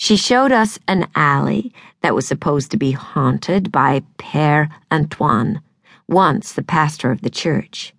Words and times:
She 0.00 0.16
showed 0.16 0.52
us 0.52 0.78
an 0.86 1.08
alley 1.16 1.72
that 2.02 2.14
was 2.14 2.26
supposed 2.26 2.70
to 2.70 2.76
be 2.76 2.92
haunted 2.92 3.72
by 3.72 4.04
Père 4.16 4.70
Antoine, 4.92 5.60
once 6.06 6.52
the 6.52 6.62
pastor 6.62 7.10
of 7.10 7.20
the 7.22 7.30
church. 7.30 7.92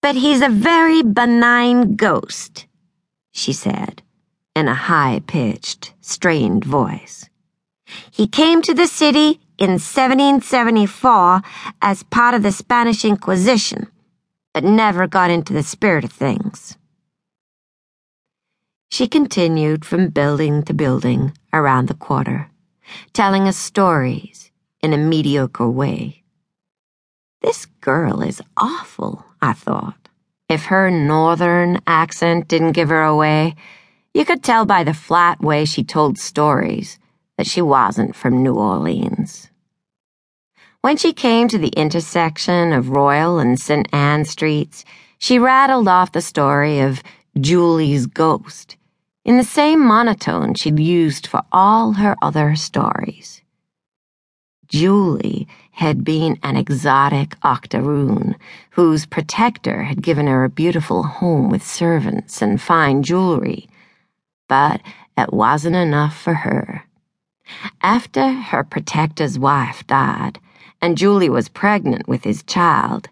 But 0.00 0.14
he's 0.14 0.40
a 0.40 0.48
very 0.48 1.02
benign 1.02 1.96
ghost, 1.96 2.66
she 3.32 3.52
said, 3.52 4.02
in 4.54 4.68
a 4.68 4.74
high 4.74 5.20
pitched, 5.26 5.94
strained 6.00 6.64
voice. 6.64 7.28
He 8.12 8.28
came 8.28 8.62
to 8.62 8.72
the 8.72 8.86
city 8.86 9.40
in 9.58 9.80
1774 9.80 11.42
as 11.82 12.04
part 12.04 12.34
of 12.34 12.44
the 12.44 12.52
Spanish 12.52 13.04
Inquisition, 13.04 13.88
but 14.54 14.62
never 14.62 15.08
got 15.08 15.32
into 15.32 15.52
the 15.52 15.64
spirit 15.64 16.04
of 16.04 16.12
things. 16.12 16.78
She 18.92 19.06
continued 19.06 19.84
from 19.84 20.08
building 20.08 20.64
to 20.64 20.74
building 20.74 21.32
around 21.52 21.86
the 21.86 21.94
quarter, 21.94 22.50
telling 23.12 23.46
us 23.46 23.56
stories 23.56 24.50
in 24.82 24.92
a 24.92 24.98
mediocre 24.98 25.70
way. 25.70 26.24
This 27.40 27.66
girl 27.80 28.20
is 28.20 28.42
awful, 28.56 29.24
I 29.40 29.52
thought. 29.52 30.08
If 30.48 30.64
her 30.64 30.90
northern 30.90 31.80
accent 31.86 32.48
didn't 32.48 32.72
give 32.72 32.88
her 32.88 33.04
away, 33.04 33.54
you 34.12 34.24
could 34.24 34.42
tell 34.42 34.66
by 34.66 34.82
the 34.82 34.92
flat 34.92 35.40
way 35.40 35.64
she 35.64 35.84
told 35.84 36.18
stories 36.18 36.98
that 37.38 37.46
she 37.46 37.62
wasn't 37.62 38.16
from 38.16 38.42
New 38.42 38.54
Orleans. 38.54 39.50
When 40.80 40.96
she 40.96 41.12
came 41.12 41.46
to 41.46 41.58
the 41.58 41.72
intersection 41.76 42.72
of 42.72 42.90
Royal 42.90 43.38
and 43.38 43.58
St. 43.58 43.88
Anne 43.92 44.24
Streets, 44.24 44.84
she 45.18 45.38
rattled 45.38 45.86
off 45.86 46.10
the 46.10 46.20
story 46.20 46.80
of 46.80 47.04
Julie's 47.38 48.06
ghost 48.06 48.76
in 49.30 49.36
the 49.36 49.44
same 49.44 49.78
monotone 49.78 50.54
she'd 50.54 50.80
used 50.80 51.24
for 51.24 51.40
all 51.52 51.92
her 51.92 52.16
other 52.20 52.56
stories. 52.56 53.42
Julie 54.66 55.46
had 55.70 56.02
been 56.02 56.36
an 56.42 56.56
exotic 56.56 57.36
octoroon 57.44 58.34
whose 58.70 59.06
protector 59.06 59.84
had 59.84 60.02
given 60.02 60.26
her 60.26 60.42
a 60.42 60.48
beautiful 60.48 61.04
home 61.04 61.48
with 61.48 61.64
servants 61.64 62.42
and 62.42 62.60
fine 62.60 63.04
jewelry, 63.04 63.68
but 64.48 64.80
it 65.16 65.32
wasn't 65.32 65.76
enough 65.76 66.20
for 66.20 66.34
her. 66.34 66.82
After 67.82 68.32
her 68.32 68.64
protector's 68.64 69.38
wife 69.38 69.86
died, 69.86 70.40
and 70.82 70.98
Julie 70.98 71.30
was 71.30 71.48
pregnant 71.48 72.08
with 72.08 72.24
his 72.24 72.42
child, 72.42 73.08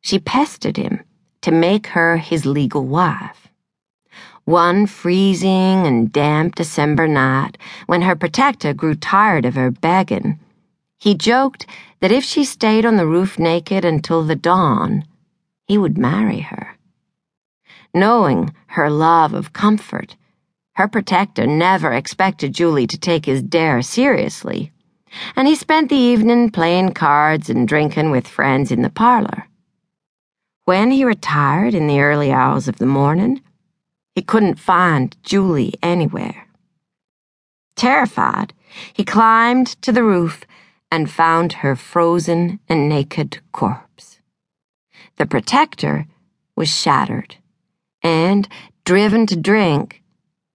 she 0.00 0.20
pestered 0.20 0.76
him 0.76 1.00
to 1.40 1.50
make 1.50 1.88
her 1.88 2.18
his 2.18 2.46
legal 2.46 2.86
wife. 2.86 3.45
One 4.46 4.86
freezing 4.86 5.88
and 5.88 6.12
damp 6.12 6.54
December 6.54 7.08
night, 7.08 7.58
when 7.86 8.02
her 8.02 8.14
protector 8.14 8.72
grew 8.72 8.94
tired 8.94 9.44
of 9.44 9.56
her 9.56 9.72
begging, 9.72 10.38
he 11.00 11.16
joked 11.16 11.66
that 11.98 12.12
if 12.12 12.22
she 12.22 12.44
stayed 12.44 12.86
on 12.86 12.96
the 12.96 13.08
roof 13.08 13.40
naked 13.40 13.84
until 13.84 14.22
the 14.22 14.36
dawn, 14.36 15.04
he 15.66 15.76
would 15.76 15.98
marry 15.98 16.38
her. 16.38 16.76
Knowing 17.92 18.54
her 18.68 18.88
love 18.88 19.34
of 19.34 19.52
comfort, 19.52 20.14
her 20.74 20.86
protector 20.86 21.48
never 21.48 21.92
expected 21.92 22.54
Julie 22.54 22.86
to 22.86 22.98
take 22.98 23.26
his 23.26 23.42
dare 23.42 23.82
seriously, 23.82 24.70
and 25.34 25.48
he 25.48 25.56
spent 25.56 25.88
the 25.88 25.96
evening 25.96 26.50
playing 26.50 26.92
cards 26.92 27.50
and 27.50 27.66
drinking 27.66 28.12
with 28.12 28.28
friends 28.28 28.70
in 28.70 28.82
the 28.82 28.90
parlor. 28.90 29.48
When 30.66 30.92
he 30.92 31.04
retired 31.04 31.74
in 31.74 31.88
the 31.88 32.00
early 32.00 32.30
hours 32.30 32.68
of 32.68 32.76
the 32.76 32.86
morning, 32.86 33.40
he 34.16 34.22
couldn't 34.22 34.58
find 34.58 35.14
Julie 35.22 35.74
anywhere. 35.82 36.48
Terrified, 37.76 38.54
he 38.94 39.04
climbed 39.04 39.80
to 39.82 39.92
the 39.92 40.02
roof 40.02 40.44
and 40.90 41.10
found 41.10 41.52
her 41.52 41.76
frozen 41.76 42.58
and 42.66 42.88
naked 42.88 43.40
corpse. 43.52 44.20
The 45.18 45.26
protector 45.26 46.06
was 46.56 46.70
shattered 46.70 47.36
and, 48.02 48.48
driven 48.86 49.26
to 49.26 49.36
drink, 49.36 50.02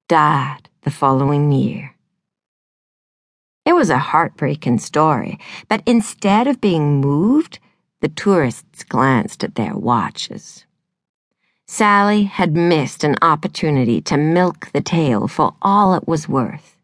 died 0.09 0.67
the 0.81 0.91
following 0.91 1.51
year. 1.51 1.95
It 3.63 3.73
was 3.73 3.91
a 3.91 3.99
heartbreaking 3.99 4.79
story, 4.79 5.37
but 5.67 5.83
instead 5.85 6.47
of 6.47 6.59
being 6.59 6.99
moved, 6.99 7.59
the 7.99 8.09
tourists 8.09 8.83
glanced 8.83 9.43
at 9.43 9.53
their 9.53 9.75
watches. 9.75 10.65
Sally 11.73 12.23
had 12.23 12.53
missed 12.53 13.01
an 13.05 13.15
opportunity 13.21 14.01
to 14.01 14.17
milk 14.17 14.69
the 14.73 14.81
tale 14.81 15.29
for 15.29 15.55
all 15.61 15.93
it 15.93 16.05
was 16.05 16.27
worth. 16.27 16.75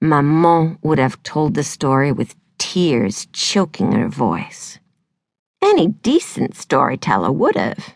Maman 0.00 0.78
would 0.80 1.00
have 1.00 1.20
told 1.24 1.54
the 1.54 1.64
story 1.64 2.12
with 2.12 2.36
tears 2.56 3.26
choking 3.32 3.90
her 3.90 4.06
voice. 4.06 4.78
Any 5.60 5.88
decent 5.88 6.56
storyteller 6.56 7.32
would 7.32 7.56
have. 7.56 7.94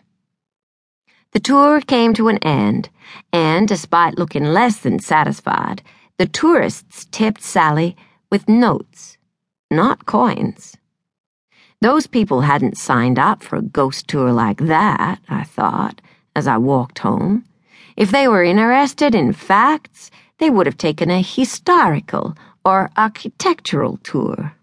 The 1.31 1.39
tour 1.39 1.79
came 1.79 2.13
to 2.15 2.27
an 2.27 2.39
end, 2.39 2.89
and 3.31 3.65
despite 3.65 4.17
looking 4.17 4.43
less 4.43 4.79
than 4.79 4.99
satisfied, 4.99 5.81
the 6.17 6.27
tourists 6.27 7.07
tipped 7.09 7.41
Sally 7.41 7.95
with 8.29 8.49
notes, 8.49 9.17
not 9.71 10.05
coins. 10.05 10.75
Those 11.85 12.07
people 12.07 12.41
hadn't 12.41 12.79
signed 12.79 13.19
up 13.19 13.43
for 13.43 13.57
a 13.57 13.61
ghost 13.61 14.07
tour 14.07 14.33
like 14.33 14.57
that, 14.57 15.19
I 15.29 15.43
thought, 15.43 16.01
as 16.35 16.47
I 16.47 16.57
walked 16.57 16.97
home. 16.97 17.45
If 17.95 18.09
they 18.09 18.27
were 18.27 18.43
interested 18.43 19.13
in 19.13 19.33
facts, 19.33 20.09
they 20.39 20.49
would 20.49 20.65
have 20.65 20.79
taken 20.79 21.11
a 21.11 21.21
historical 21.21 22.35
or 22.65 22.89
architectural 22.97 23.97
tour. 23.97 24.55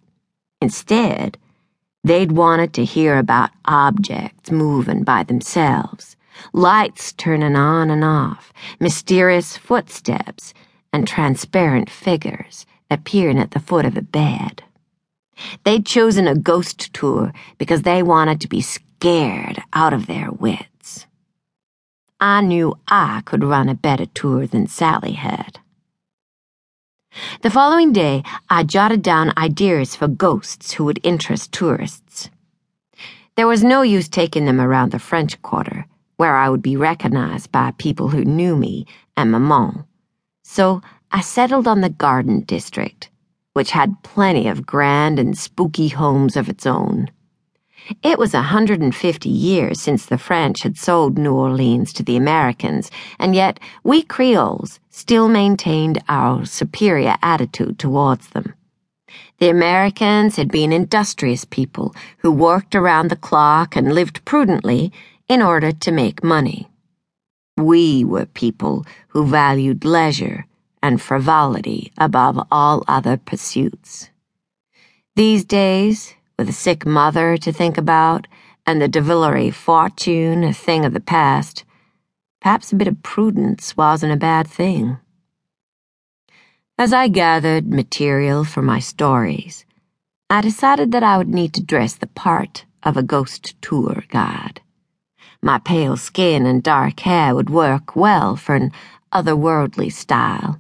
Instead, 0.61 1.38
they'd 2.03 2.32
wanted 2.32 2.72
to 2.72 2.84
hear 2.84 3.16
about 3.19 3.50
objects 3.66 4.50
moving 4.50 5.05
by 5.05 5.22
themselves 5.22 6.16
lights 6.53 7.12
turning 7.12 7.55
on 7.55 7.88
and 7.88 8.03
off, 8.03 8.53
mysterious 8.81 9.56
footsteps, 9.56 10.53
and 10.93 11.06
transparent 11.06 11.88
figures 11.88 12.66
appearing 12.91 13.38
at 13.38 13.53
the 13.53 13.61
foot 13.61 13.84
of 13.84 13.97
a 13.97 14.03
bed. 14.03 14.65
They'd 15.64 15.86
chosen 15.86 16.26
a 16.26 16.34
ghost 16.34 16.92
tour 16.92 17.32
because 17.58 17.82
they 17.82 18.03
wanted 18.03 18.41
to 18.41 18.48
be 18.48 18.60
scared 18.60 19.62
out 19.72 19.92
of 19.92 20.06
their 20.06 20.30
wits. 20.30 21.06
I 22.20 22.41
knew 22.41 22.78
I 22.88 23.22
could 23.25 23.42
run 23.42 23.69
a 23.69 23.75
better 23.75 24.06
tour 24.06 24.47
than 24.47 24.69
Sally 24.69 25.12
had. 25.12 25.58
The 27.42 27.50
following 27.50 27.92
day, 27.92 28.22
I 28.48 28.62
jotted 28.62 29.02
down 29.02 29.32
ideas 29.36 29.94
for 29.97 30.08
ghosts 30.08 30.72
who 30.72 30.84
would 30.84 31.00
interest 31.02 31.52
tourists. 31.52 32.31
There 33.36 33.47
was 33.47 33.64
no 33.64 33.82
use 33.82 34.08
taking 34.08 34.44
them 34.47 34.60
around 34.60 34.92
the 34.92 34.98
French 34.98 35.41
Quarter 35.42 35.86
where 36.16 36.36
I 36.36 36.48
would 36.48 36.62
be 36.62 36.76
recognized 36.76 37.50
by 37.50 37.72
people 37.78 38.08
who 38.08 38.25
knew 38.25 38.54
me 38.54 38.86
and 39.16 39.32
Maman. 39.32 39.84
So 40.44 40.81
I 41.10 41.20
settled 41.20 41.66
on 41.66 41.81
the 41.81 41.88
Garden 41.88 42.42
District, 42.42 43.10
which 43.52 43.72
had 43.72 44.02
plenty 44.02 44.48
of 44.48 44.66
grand 44.66 45.18
and 45.18 45.36
spooky 45.36 45.88
homes 45.88 46.36
of 46.36 46.48
its 46.48 46.66
own. 46.66 47.10
It 48.02 48.18
was 48.18 48.32
a 48.32 48.38
150 48.38 49.28
years 49.28 49.80
since 49.80 50.06
the 50.06 50.18
French 50.18 50.62
had 50.62 50.78
sold 50.78 51.18
New 51.18 51.34
Orleans 51.34 51.92
to 51.94 52.04
the 52.04 52.16
Americans, 52.16 52.90
and 53.18 53.34
yet 53.34 53.58
we 53.82 54.02
Creoles 54.02 54.78
still 54.90 55.28
maintained 55.28 56.02
our 56.08 56.44
superior 56.44 57.16
attitude 57.22 57.78
towards 57.78 58.28
them. 58.28 58.54
The 59.38 59.48
Americans 59.48 60.36
had 60.36 60.50
been 60.50 60.72
industrious 60.72 61.44
people 61.44 61.94
who 62.19 62.30
worked 62.30 62.74
around 62.74 63.08
the 63.08 63.16
clock 63.16 63.74
and 63.74 63.92
lived 63.92 64.24
prudently 64.24 64.92
in 65.28 65.42
order 65.42 65.72
to 65.72 65.92
make 65.92 66.22
money. 66.22 66.69
We 67.56 68.04
were 68.04 68.26
people 68.26 68.86
who 69.08 69.26
valued 69.26 69.84
leisure 69.84 70.46
and 70.82 71.00
frivolity 71.00 71.93
above 71.96 72.46
all 72.50 72.84
other 72.88 73.17
pursuits. 73.17 74.11
These 75.14 75.44
days, 75.44 76.14
with 76.38 76.49
a 76.49 76.52
sick 76.52 76.84
mother 76.84 77.37
to 77.37 77.52
think 77.52 77.79
about 77.79 78.26
and 78.67 78.81
the 78.81 78.88
De 78.88 79.52
fortune 79.52 80.44
a 80.44 80.52
thing 80.52 80.84
of 80.84 80.93
the 80.93 81.00
past, 81.00 81.64
perhaps 82.40 82.73
a 82.73 82.76
bit 82.76 82.88
of 82.88 83.02
prudence 83.02 83.76
wasn't 83.76 84.12
a 84.12 84.17
bad 84.17 84.49
thing. 84.49 84.99
As 86.79 86.93
I 86.93 87.08
gathered 87.08 87.69
material 87.69 88.44
for 88.44 88.62
my 88.62 88.81
stories, 88.81 89.64
I 90.31 90.40
decided 90.40 90.93
that 90.93 91.02
I 91.02 91.19
would 91.19 91.29
need 91.29 91.52
to 91.55 91.62
dress 91.62 91.94
the 91.94 92.06
part 92.06 92.64
of 92.82 92.96
a 92.96 93.02
ghost 93.02 93.61
tour 93.61 94.05
guide. 94.08 94.61
My 95.43 95.58
pale 95.58 95.96
skin 95.96 96.46
and 96.46 96.62
dark 96.62 97.00
hair 97.00 97.34
would 97.34 97.50
work 97.50 97.94
well 97.94 98.37
for 98.37 98.55
an 98.55 98.73
otherworldly 99.12 99.93
style. 99.93 100.58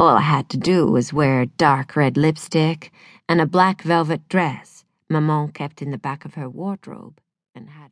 All 0.00 0.16
I 0.16 0.22
had 0.22 0.48
to 0.48 0.56
do 0.56 0.86
was 0.86 1.12
wear 1.12 1.44
dark 1.44 1.94
red 1.94 2.16
lipstick 2.16 2.90
and 3.28 3.38
a 3.38 3.44
black 3.44 3.82
velvet 3.82 4.26
dress. 4.30 4.82
Maman 5.10 5.52
kept 5.52 5.82
in 5.82 5.90
the 5.90 5.98
back 5.98 6.24
of 6.24 6.36
her 6.36 6.48
wardrobe 6.48 7.20
and 7.54 7.68
had 7.68 7.88